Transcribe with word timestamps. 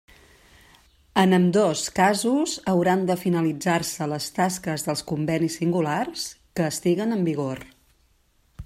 En 1.23 1.29
ambdós 1.37 1.81
casos 1.99 2.55
hauran 2.71 3.03
de 3.09 3.17
finalitzar-se 3.25 4.09
les 4.15 4.31
tasques 4.39 4.87
dels 4.89 5.05
convenis 5.13 5.61
singulars 5.63 6.27
que 6.59 6.73
estiguen 6.73 7.19
en 7.21 7.25
vigor. 7.31 7.65